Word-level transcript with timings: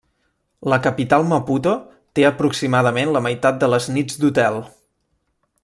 La 0.71 0.77
capital 0.85 1.25
Maputo 1.33 1.73
té 2.19 2.25
aproximadament 2.29 3.13
la 3.17 3.21
meitat 3.27 3.61
de 3.65 3.71
les 3.75 3.91
nits 3.99 4.19
d'hotel. 4.23 4.59